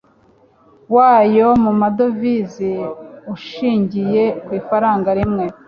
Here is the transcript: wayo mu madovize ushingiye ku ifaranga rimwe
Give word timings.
wayo 0.95 1.47
mu 1.63 1.71
madovize 1.81 2.69
ushingiye 3.33 4.23
ku 4.43 4.49
ifaranga 4.59 5.09
rimwe 5.19 5.45